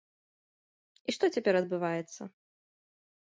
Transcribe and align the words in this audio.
І 1.07 1.15
што 1.17 1.29
цяпер 1.35 1.53
адбываецца? 1.61 2.21